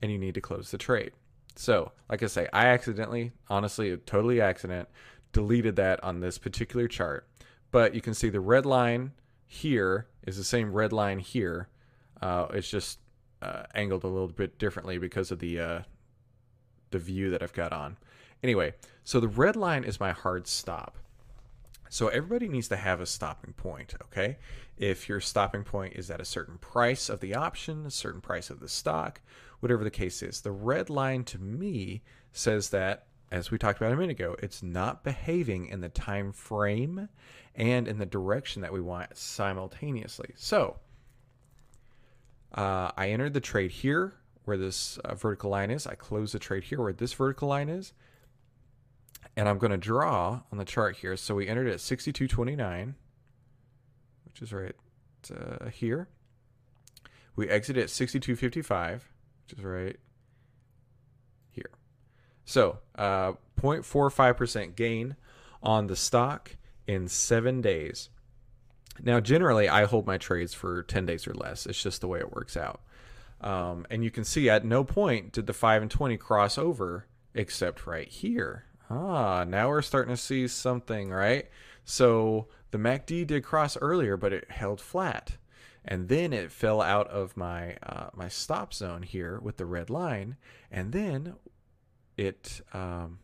and 0.00 0.12
you 0.12 0.18
need 0.18 0.34
to 0.34 0.40
close 0.40 0.70
the 0.70 0.78
trade. 0.78 1.10
So, 1.56 1.90
like 2.08 2.22
I 2.22 2.26
say, 2.26 2.48
I 2.52 2.66
accidentally, 2.66 3.32
honestly, 3.48 3.96
totally 3.96 4.40
accident, 4.40 4.88
deleted 5.32 5.74
that 5.74 6.04
on 6.04 6.20
this 6.20 6.38
particular 6.38 6.86
chart. 6.86 7.26
But 7.72 7.96
you 7.96 8.00
can 8.00 8.14
see 8.14 8.28
the 8.28 8.38
red 8.38 8.64
line 8.64 9.10
here 9.44 10.06
is 10.24 10.36
the 10.36 10.44
same 10.44 10.72
red 10.72 10.92
line 10.92 11.18
here. 11.18 11.68
Uh, 12.22 12.46
it's 12.50 12.70
just 12.70 13.00
uh, 13.42 13.64
angled 13.74 14.04
a 14.04 14.08
little 14.08 14.28
bit 14.28 14.56
differently 14.56 14.98
because 14.98 15.32
of 15.32 15.40
the 15.40 15.58
uh, 15.58 15.80
the 16.92 17.00
view 17.00 17.30
that 17.30 17.42
I've 17.42 17.52
got 17.52 17.72
on. 17.72 17.96
Anyway, 18.40 18.74
so 19.02 19.18
the 19.18 19.26
red 19.26 19.56
line 19.56 19.82
is 19.82 19.98
my 19.98 20.12
hard 20.12 20.46
stop. 20.46 20.96
So 21.94 22.08
everybody 22.08 22.48
needs 22.48 22.66
to 22.70 22.76
have 22.76 23.00
a 23.00 23.06
stopping 23.06 23.52
point, 23.52 23.94
okay? 24.06 24.38
If 24.76 25.08
your 25.08 25.20
stopping 25.20 25.62
point 25.62 25.92
is 25.94 26.10
at 26.10 26.20
a 26.20 26.24
certain 26.24 26.58
price 26.58 27.08
of 27.08 27.20
the 27.20 27.36
option, 27.36 27.86
a 27.86 27.90
certain 27.92 28.20
price 28.20 28.50
of 28.50 28.58
the 28.58 28.68
stock, 28.68 29.20
whatever 29.60 29.84
the 29.84 29.92
case 29.92 30.20
is. 30.20 30.40
The 30.40 30.50
red 30.50 30.90
line 30.90 31.22
to 31.22 31.38
me 31.38 32.02
says 32.32 32.70
that 32.70 33.06
as 33.30 33.52
we 33.52 33.58
talked 33.58 33.80
about 33.80 33.92
a 33.92 33.96
minute 33.96 34.10
ago, 34.10 34.34
it's 34.42 34.60
not 34.60 35.04
behaving 35.04 35.68
in 35.68 35.82
the 35.82 35.88
time 35.88 36.32
frame 36.32 37.10
and 37.54 37.86
in 37.86 37.98
the 37.98 38.06
direction 38.06 38.62
that 38.62 38.72
we 38.72 38.80
want 38.80 39.16
simultaneously. 39.16 40.30
So, 40.34 40.80
uh, 42.54 42.90
I 42.96 43.10
entered 43.10 43.34
the 43.34 43.40
trade 43.40 43.70
here 43.70 44.14
where 44.46 44.56
this 44.56 44.98
uh, 44.98 45.14
vertical 45.14 45.50
line 45.50 45.70
is. 45.70 45.86
I 45.86 45.94
close 45.94 46.32
the 46.32 46.40
trade 46.40 46.64
here 46.64 46.80
where 46.80 46.92
this 46.92 47.12
vertical 47.12 47.46
line 47.46 47.68
is 47.68 47.92
and 49.36 49.48
I'm 49.48 49.58
going 49.58 49.72
to 49.72 49.76
draw 49.76 50.42
on 50.50 50.58
the 50.58 50.64
chart 50.64 50.96
here. 50.96 51.16
So 51.16 51.34
we 51.34 51.48
entered 51.48 51.68
at 51.68 51.78
62.29, 51.78 52.94
which 54.24 54.42
is 54.42 54.52
right 54.52 54.74
uh, 55.34 55.68
here. 55.68 56.08
We 57.36 57.48
exit 57.48 57.76
at 57.76 57.88
62.55, 57.88 58.94
which 58.94 59.58
is 59.58 59.64
right 59.64 59.96
here. 61.50 61.70
So 62.44 62.78
uh, 62.94 63.32
0.45% 63.60 64.76
gain 64.76 65.16
on 65.62 65.88
the 65.88 65.96
stock 65.96 66.56
in 66.86 67.08
seven 67.08 67.60
days. 67.60 68.10
Now, 69.02 69.18
generally, 69.18 69.68
I 69.68 69.86
hold 69.86 70.06
my 70.06 70.18
trades 70.18 70.54
for 70.54 70.84
10 70.84 71.06
days 71.06 71.26
or 71.26 71.34
less. 71.34 71.66
It's 71.66 71.82
just 71.82 72.00
the 72.00 72.06
way 72.06 72.20
it 72.20 72.32
works 72.32 72.56
out. 72.56 72.80
Um, 73.40 73.86
and 73.90 74.04
you 74.04 74.12
can 74.12 74.22
see 74.22 74.48
at 74.48 74.64
no 74.64 74.84
point 74.84 75.32
did 75.32 75.46
the 75.46 75.52
5 75.52 75.82
and 75.82 75.90
20 75.90 76.16
cross 76.18 76.56
over 76.56 77.06
except 77.34 77.84
right 77.84 78.06
here 78.06 78.64
Ah, 78.94 79.44
now 79.44 79.68
we're 79.68 79.82
starting 79.82 80.14
to 80.14 80.20
see 80.20 80.46
something, 80.46 81.10
right? 81.10 81.48
So 81.84 82.46
the 82.70 82.78
MACD 82.78 83.26
did 83.26 83.42
cross 83.42 83.76
earlier, 83.76 84.16
but 84.16 84.32
it 84.32 84.50
held 84.50 84.80
flat. 84.80 85.36
And 85.84 86.08
then 86.08 86.32
it 86.32 86.52
fell 86.52 86.80
out 86.80 87.08
of 87.08 87.36
my 87.36 87.76
uh, 87.82 88.08
my 88.14 88.28
stop 88.28 88.72
zone 88.72 89.02
here 89.02 89.38
with 89.40 89.58
the 89.58 89.66
red 89.66 89.90
line, 89.90 90.36
and 90.70 90.92
then 90.92 91.34
it, 92.16 92.62
um, 92.72 93.18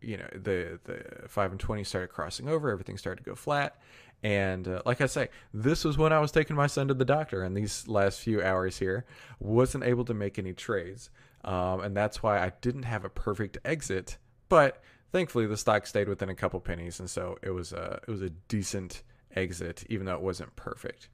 you 0.00 0.16
know, 0.16 0.26
the 0.32 0.80
the 0.82 1.28
five 1.28 1.52
and 1.52 1.60
twenty 1.60 1.84
started 1.84 2.08
crossing 2.08 2.48
over. 2.48 2.70
Everything 2.70 2.98
started 2.98 3.22
to 3.22 3.30
go 3.30 3.36
flat, 3.36 3.76
and 4.24 4.66
uh, 4.66 4.82
like 4.84 5.00
I 5.00 5.06
say, 5.06 5.28
this 5.54 5.84
was 5.84 5.96
when 5.96 6.12
I 6.12 6.18
was 6.18 6.32
taking 6.32 6.56
my 6.56 6.66
son 6.66 6.88
to 6.88 6.94
the 6.94 7.04
doctor, 7.04 7.44
and 7.44 7.56
these 7.56 7.86
last 7.86 8.20
few 8.20 8.42
hours 8.42 8.78
here 8.78 9.04
wasn't 9.38 9.84
able 9.84 10.04
to 10.06 10.14
make 10.14 10.40
any 10.40 10.54
trades, 10.54 11.10
um, 11.44 11.80
and 11.80 11.96
that's 11.96 12.24
why 12.24 12.44
I 12.44 12.52
didn't 12.60 12.84
have 12.84 13.04
a 13.04 13.08
perfect 13.08 13.58
exit 13.64 14.18
but 14.52 14.82
thankfully, 15.12 15.46
the 15.46 15.56
stock 15.56 15.86
stayed 15.86 16.10
within 16.10 16.28
a 16.28 16.34
couple 16.34 16.60
pennies, 16.60 17.00
and 17.00 17.08
so 17.08 17.38
it 17.40 17.52
was 17.52 17.72
a 17.72 18.00
it 18.06 18.10
was 18.10 18.20
a 18.20 18.28
decent 18.28 19.02
exit, 19.34 19.82
even 19.88 20.04
though 20.04 20.14
it 20.14 20.20
wasn't 20.20 20.54
perfect. 20.56 21.08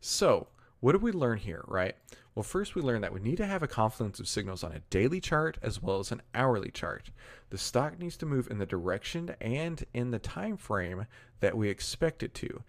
So, 0.00 0.48
what 0.80 0.92
did 0.92 1.02
we 1.02 1.12
learn 1.12 1.36
here, 1.36 1.62
right? 1.68 1.96
Well, 2.34 2.44
first 2.44 2.74
we 2.74 2.80
learned 2.80 3.04
that 3.04 3.12
we 3.12 3.20
need 3.20 3.36
to 3.36 3.46
have 3.46 3.62
a 3.62 3.68
confluence 3.68 4.20
of 4.20 4.26
signals 4.26 4.64
on 4.64 4.72
a 4.72 4.80
daily 4.88 5.20
chart 5.20 5.58
as 5.60 5.82
well 5.82 5.98
as 5.98 6.12
an 6.12 6.22
hourly 6.34 6.70
chart. 6.70 7.10
The 7.50 7.58
stock 7.58 7.98
needs 7.98 8.16
to 8.18 8.26
move 8.26 8.48
in 8.50 8.56
the 8.56 8.64
direction 8.64 9.36
and 9.38 9.84
in 9.92 10.10
the 10.10 10.18
time 10.18 10.56
frame 10.56 11.04
that 11.40 11.58
we 11.58 11.68
expect 11.68 12.22
it 12.22 12.32
to. 12.36 12.62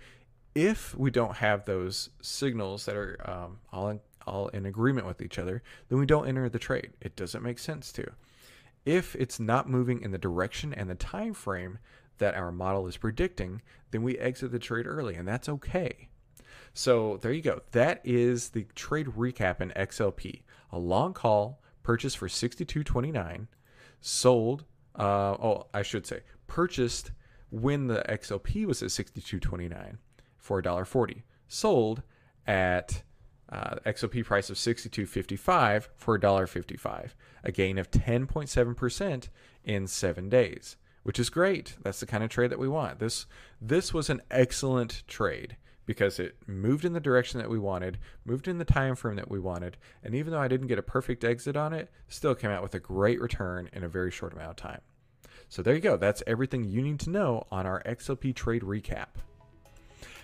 If 0.53 0.97
we 0.97 1.11
don't 1.11 1.37
have 1.37 1.63
those 1.63 2.09
signals 2.21 2.85
that 2.87 2.97
are 2.97 3.17
um, 3.23 3.59
all 3.71 3.87
in, 3.87 4.01
all 4.27 4.49
in 4.49 4.65
agreement 4.65 5.07
with 5.07 5.21
each 5.21 5.39
other, 5.39 5.63
then 5.87 5.97
we 5.97 6.05
don't 6.05 6.27
enter 6.27 6.49
the 6.49 6.59
trade. 6.59 6.89
It 6.99 7.15
doesn't 7.15 7.41
make 7.41 7.57
sense 7.57 7.93
to. 7.93 8.11
If 8.89 9.15
it's 9.17 9.39
not 9.39 9.69
moving 9.69 10.01
in 10.01 10.09
the 10.09 10.17
direction 10.17 10.73
and 10.73 10.89
the 10.89 10.95
time 10.95 11.35
frame 11.35 11.77
that 12.17 12.33
our 12.33 12.51
model 12.51 12.87
is 12.87 12.97
predicting, 12.97 13.61
then 13.91 14.01
we 14.01 14.17
exit 14.17 14.51
the 14.51 14.57
trade 14.57 14.87
early, 14.87 15.13
and 15.13 15.27
that's 15.27 15.47
okay. 15.47 16.09
So 16.73 17.17
there 17.21 17.31
you 17.31 17.43
go. 17.43 17.61
That 17.73 18.01
is 18.03 18.49
the 18.49 18.65
trade 18.73 19.05
recap 19.05 19.61
in 19.61 19.69
XLP. 19.75 20.41
A 20.71 20.79
long 20.79 21.13
call 21.13 21.61
purchased 21.83 22.17
for 22.17 22.27
62.29, 22.27 23.45
sold. 24.01 24.65
Uh, 24.95 25.37
oh, 25.39 25.67
I 25.71 25.83
should 25.83 26.07
say 26.07 26.21
purchased 26.47 27.11
when 27.51 27.85
the 27.85 28.03
XLP 28.09 28.65
was 28.65 28.81
at 28.81 28.89
62.29 28.89 29.97
for 30.35 30.63
$1.40, 30.63 31.21
sold 31.47 32.01
at 32.47 33.03
uh, 33.51 33.75
XOP 33.85 34.23
price 34.25 34.49
of 34.49 34.57
62.55 34.57 35.87
for 35.95 36.19
$1.55, 36.19 37.09
a 37.43 37.51
gain 37.51 37.77
of 37.77 37.91
10.7% 37.91 39.29
in 39.63 39.87
seven 39.87 40.29
days, 40.29 40.77
which 41.03 41.19
is 41.19 41.29
great. 41.29 41.75
That's 41.81 41.99
the 41.99 42.05
kind 42.05 42.23
of 42.23 42.29
trade 42.29 42.51
that 42.51 42.59
we 42.59 42.67
want. 42.67 42.99
This 42.99 43.25
this 43.61 43.93
was 43.93 44.09
an 44.09 44.21
excellent 44.31 45.03
trade 45.07 45.57
because 45.85 46.19
it 46.19 46.35
moved 46.45 46.85
in 46.85 46.93
the 46.93 46.99
direction 46.99 47.39
that 47.39 47.49
we 47.49 47.57
wanted, 47.57 47.97
moved 48.23 48.47
in 48.47 48.59
the 48.59 48.65
time 48.65 48.95
frame 48.95 49.15
that 49.15 49.31
we 49.31 49.39
wanted, 49.39 49.75
and 50.03 50.13
even 50.13 50.31
though 50.31 50.39
I 50.39 50.47
didn't 50.47 50.67
get 50.67 50.77
a 50.77 50.83
perfect 50.83 51.23
exit 51.23 51.57
on 51.57 51.73
it, 51.73 51.89
still 52.07 52.35
came 52.35 52.51
out 52.51 52.61
with 52.61 52.75
a 52.75 52.79
great 52.79 53.19
return 53.19 53.69
in 53.73 53.83
a 53.83 53.89
very 53.89 54.11
short 54.11 54.33
amount 54.33 54.51
of 54.51 54.55
time. 54.55 54.81
So 55.47 55.63
there 55.63 55.73
you 55.73 55.81
go. 55.81 55.97
That's 55.97 56.21
everything 56.27 56.63
you 56.63 56.83
need 56.83 56.99
to 56.99 57.09
know 57.09 57.47
on 57.49 57.65
our 57.65 57.81
XOP 57.87 58.35
trade 58.35 58.61
recap. 58.61 59.07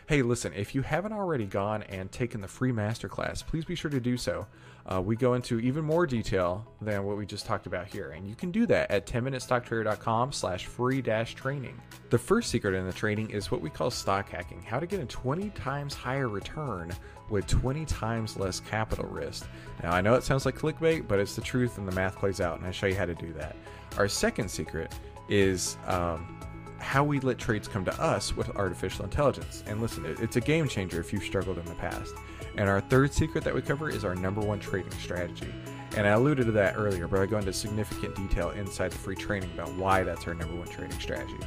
Hey, 0.07 0.21
listen, 0.21 0.53
if 0.53 0.75
you 0.75 0.83
haven't 0.83 1.13
already 1.13 1.47
gone 1.47 1.81
and 1.81 2.11
taken 2.11 2.39
the 2.39 2.47
free 2.47 2.71
masterclass, 2.71 3.43
please 3.43 3.65
be 3.65 3.73
sure 3.73 3.89
to 3.89 3.99
do 3.99 4.17
so. 4.17 4.45
Uh, 4.85 5.01
we 5.01 5.15
go 5.15 5.33
into 5.33 5.59
even 5.59 5.83
more 5.83 6.05
detail 6.05 6.63
than 6.79 7.05
what 7.05 7.17
we 7.17 7.25
just 7.25 7.47
talked 7.47 7.65
about 7.65 7.87
here, 7.87 8.11
and 8.11 8.29
you 8.29 8.35
can 8.35 8.51
do 8.51 8.67
that 8.67 8.91
at 8.91 9.07
10minutestocktrader.com 9.07 10.31
slash 10.31 10.67
free 10.67 11.01
dash 11.01 11.33
training. 11.33 11.81
The 12.11 12.19
first 12.19 12.51
secret 12.51 12.75
in 12.75 12.85
the 12.85 12.93
training 12.93 13.31
is 13.31 13.49
what 13.49 13.61
we 13.61 13.71
call 13.71 13.89
stock 13.89 14.29
hacking, 14.29 14.61
how 14.61 14.79
to 14.79 14.85
get 14.85 14.99
a 14.99 15.05
20 15.05 15.49
times 15.49 15.95
higher 15.95 16.29
return 16.29 16.91
with 17.31 17.47
20 17.47 17.83
times 17.85 18.37
less 18.37 18.59
capital 18.59 19.07
risk. 19.07 19.47
Now, 19.81 19.91
I 19.91 20.01
know 20.01 20.13
it 20.13 20.23
sounds 20.23 20.45
like 20.45 20.55
clickbait, 20.55 21.07
but 21.07 21.17
it's 21.17 21.35
the 21.35 21.41
truth 21.41 21.79
and 21.79 21.87
the 21.87 21.93
math 21.93 22.15
plays 22.15 22.41
out, 22.41 22.59
and 22.59 22.67
I 22.67 22.69
show 22.69 22.85
you 22.85 22.95
how 22.95 23.07
to 23.07 23.15
do 23.15 23.33
that. 23.33 23.55
Our 23.97 24.07
second 24.07 24.51
secret 24.51 24.93
is 25.29 25.77
um, 25.87 26.39
how 26.79 27.03
we 27.03 27.19
let 27.19 27.37
trades 27.37 27.67
come 27.67 27.85
to 27.85 28.01
us 28.01 28.35
with 28.35 28.49
artificial 28.55 29.05
intelligence. 29.05 29.63
And 29.67 29.81
listen, 29.81 30.05
it's 30.05 30.35
a 30.35 30.41
game 30.41 30.67
changer 30.67 30.99
if 30.99 31.11
you've 31.13 31.23
struggled 31.23 31.57
in 31.57 31.65
the 31.65 31.75
past. 31.75 32.13
And 32.57 32.69
our 32.69 32.81
third 32.81 33.13
secret 33.13 33.43
that 33.43 33.53
we 33.53 33.61
cover 33.61 33.89
is 33.89 34.05
our 34.05 34.15
number 34.15 34.41
one 34.41 34.59
trading 34.59 34.91
strategy. 34.91 35.53
And 35.95 36.05
I 36.05 36.11
alluded 36.11 36.45
to 36.47 36.51
that 36.53 36.75
earlier, 36.75 37.07
but 37.07 37.21
I 37.21 37.25
go 37.25 37.37
into 37.37 37.53
significant 37.53 38.15
detail 38.15 38.49
inside 38.51 38.91
the 38.91 38.97
free 38.97 39.15
training 39.15 39.49
about 39.53 39.71
why 39.73 40.03
that's 40.03 40.27
our 40.27 40.33
number 40.33 40.55
one 40.55 40.67
trading 40.67 40.99
strategy. 40.99 41.37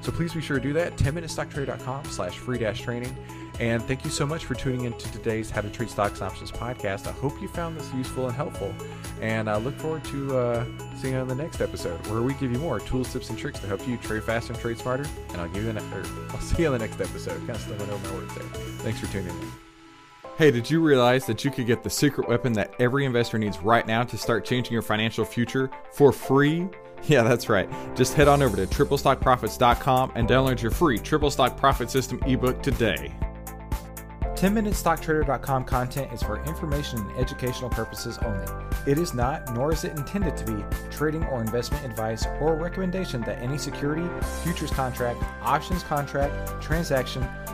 So 0.00 0.12
please 0.12 0.32
be 0.32 0.40
sure 0.40 0.58
to 0.58 0.62
do 0.62 0.72
that. 0.74 0.96
10minutestocktrader.com 0.96 2.04
slash 2.06 2.38
free 2.38 2.58
dash 2.58 2.80
training. 2.80 3.14
And 3.60 3.82
thank 3.82 4.04
you 4.04 4.10
so 4.10 4.24
much 4.24 4.44
for 4.44 4.54
tuning 4.54 4.84
in 4.84 4.92
to 4.92 5.12
today's 5.12 5.50
How 5.50 5.60
to 5.60 5.68
Trade 5.68 5.90
Stocks 5.90 6.20
and 6.20 6.30
Options 6.30 6.52
podcast. 6.52 7.08
I 7.08 7.12
hope 7.12 7.40
you 7.42 7.48
found 7.48 7.76
this 7.76 7.92
useful 7.92 8.28
and 8.28 8.36
helpful. 8.36 8.72
And 9.20 9.50
I 9.50 9.56
look 9.56 9.74
forward 9.78 10.04
to 10.04 10.38
uh, 10.38 10.64
seeing 10.96 11.14
you 11.14 11.20
on 11.20 11.26
the 11.26 11.34
next 11.34 11.60
episode 11.60 11.98
where 12.06 12.22
we 12.22 12.34
give 12.34 12.52
you 12.52 12.58
more 12.58 12.78
tools, 12.78 13.12
tips, 13.12 13.30
and 13.30 13.38
tricks 13.38 13.58
to 13.60 13.66
help 13.66 13.86
you 13.86 13.96
trade 13.96 14.22
faster 14.22 14.52
and 14.52 14.62
trade 14.62 14.78
smarter. 14.78 15.06
And 15.30 15.40
I'll 15.40 15.48
give 15.48 15.64
you 15.64 15.72
ne- 15.72 15.80
or 15.92 16.04
I'll 16.30 16.40
see 16.40 16.62
you 16.62 16.68
on 16.68 16.72
the 16.74 16.78
next 16.78 17.00
episode. 17.00 17.38
Kind 17.38 17.50
of 17.50 17.60
stumbling 17.60 17.90
over 17.90 18.08
my 18.08 18.14
words 18.20 18.34
there. 18.36 18.44
Thanks 18.44 19.00
for 19.00 19.06
tuning 19.06 19.28
in. 19.28 19.67
Hey, 20.38 20.52
did 20.52 20.70
you 20.70 20.80
realize 20.80 21.26
that 21.26 21.44
you 21.44 21.50
could 21.50 21.66
get 21.66 21.82
the 21.82 21.90
secret 21.90 22.28
weapon 22.28 22.52
that 22.52 22.72
every 22.78 23.04
investor 23.04 23.40
needs 23.40 23.58
right 23.58 23.84
now 23.84 24.04
to 24.04 24.16
start 24.16 24.44
changing 24.44 24.72
your 24.72 24.82
financial 24.82 25.24
future 25.24 25.68
for 25.90 26.12
free? 26.12 26.68
Yeah, 27.04 27.22
that's 27.22 27.48
right. 27.48 27.70
Just 27.94 28.14
head 28.14 28.26
on 28.26 28.42
over 28.42 28.56
to 28.56 28.66
triplestockprofits.com 28.66 30.12
and 30.16 30.28
download 30.28 30.60
your 30.60 30.72
free 30.72 30.98
Triple 30.98 31.30
Stock 31.30 31.56
Profit 31.56 31.92
System 31.92 32.20
ebook 32.26 32.60
today. 32.60 33.14
10MinuteStockTrader.com 34.38 35.64
content 35.64 36.12
is 36.12 36.24
for 36.24 36.42
information 36.44 36.98
and 36.98 37.16
educational 37.16 37.70
purposes 37.70 38.18
only. 38.18 38.46
It 38.86 38.98
is 38.98 39.14
not, 39.14 39.52
nor 39.54 39.72
is 39.72 39.84
it 39.84 39.96
intended 39.96 40.36
to 40.38 40.44
be, 40.44 40.64
trading 40.90 41.24
or 41.26 41.40
investment 41.40 41.84
advice 41.84 42.26
or 42.40 42.56
recommendation 42.56 43.20
that 43.22 43.40
any 43.40 43.58
security, 43.58 44.08
futures 44.42 44.70
contract, 44.70 45.22
options 45.42 45.84
contract, 45.84 46.60
transaction, 46.60 47.28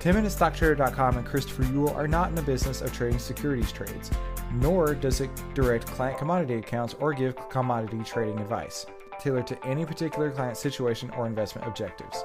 10MinuteStockTrader.com 0.00 1.18
and 1.18 1.26
Christopher 1.26 1.64
Uhl 1.64 1.94
are 1.94 2.08
not 2.08 2.28
in 2.28 2.34
the 2.34 2.42
business 2.42 2.82
of 2.82 2.92
trading 2.92 3.18
securities 3.18 3.72
trades, 3.72 4.10
nor 4.54 4.94
does 4.94 5.20
it 5.20 5.30
direct 5.54 5.86
client 5.86 6.18
commodity 6.18 6.54
accounts 6.54 6.94
or 7.00 7.12
give 7.12 7.36
commodity 7.48 8.02
trading 8.04 8.38
advice 8.38 8.86
tailored 9.18 9.46
to 9.48 9.66
any 9.66 9.84
particular 9.84 10.30
client 10.30 10.56
situation 10.56 11.10
or 11.10 11.26
investment 11.26 11.66
objectives. 11.66 12.22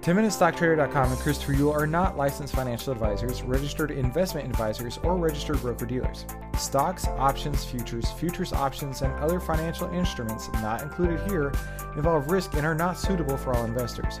10MinuteStockTrader.com 0.00 1.12
and 1.12 1.20
Christopher 1.20 1.52
Uhl 1.52 1.74
are 1.74 1.86
not 1.86 2.16
licensed 2.16 2.54
financial 2.54 2.90
advisors, 2.90 3.42
registered 3.42 3.90
investment 3.90 4.48
advisors, 4.48 4.98
or 5.02 5.16
registered 5.16 5.60
broker 5.60 5.84
dealers. 5.84 6.24
Stocks, 6.56 7.06
options, 7.06 7.64
futures, 7.64 8.10
futures 8.12 8.54
options, 8.54 9.02
and 9.02 9.12
other 9.20 9.38
financial 9.38 9.90
instruments 9.90 10.48
not 10.54 10.80
included 10.82 11.20
here 11.28 11.52
involve 11.96 12.30
risk 12.30 12.54
and 12.54 12.64
are 12.64 12.74
not 12.74 12.98
suitable 12.98 13.36
for 13.36 13.54
all 13.54 13.64
investors. 13.64 14.20